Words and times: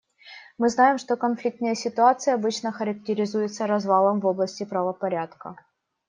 Мы 0.57 0.69
знаем, 0.69 0.97
что 0.97 1.15
конфликтные 1.15 1.75
ситуации 1.75 2.33
обычно 2.33 2.71
характеризуются 2.71 3.67
развалом 3.67 4.19
в 4.19 4.25
области 4.25 4.63
правопорядка. 4.65 5.55